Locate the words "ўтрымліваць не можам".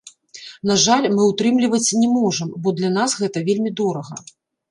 1.31-2.49